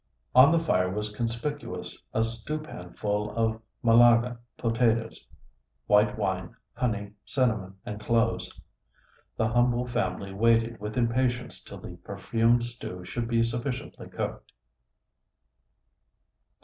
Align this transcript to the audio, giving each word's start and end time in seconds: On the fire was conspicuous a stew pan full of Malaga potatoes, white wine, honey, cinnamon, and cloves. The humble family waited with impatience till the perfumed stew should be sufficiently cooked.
On 0.33 0.51
the 0.51 0.59
fire 0.59 0.89
was 0.89 1.13
conspicuous 1.15 2.01
a 2.11 2.23
stew 2.23 2.57
pan 2.57 2.91
full 2.93 3.29
of 3.35 3.61
Malaga 3.83 4.39
potatoes, 4.57 5.27
white 5.85 6.17
wine, 6.17 6.55
honey, 6.73 7.13
cinnamon, 7.23 7.75
and 7.85 7.99
cloves. 7.99 8.59
The 9.37 9.49
humble 9.49 9.85
family 9.85 10.33
waited 10.33 10.79
with 10.79 10.97
impatience 10.97 11.61
till 11.61 11.77
the 11.77 11.97
perfumed 11.97 12.63
stew 12.63 13.05
should 13.05 13.27
be 13.27 13.43
sufficiently 13.43 14.07
cooked. 14.09 14.51